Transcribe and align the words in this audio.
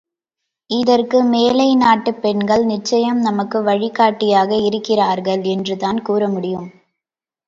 இதற்கு 0.69 1.23
மேலை 1.23 1.75
நாட்டுப் 1.75 2.21
பெண்கள் 2.21 2.65
நிச்சயம் 2.65 3.19
நமக்கு 3.19 3.63
வழிகாட்டியாக 3.63 4.55
இருக்கிறார்கள் 4.61 5.43
என்றுதான் 5.45 5.99
கூறமுடியும். 6.03 6.67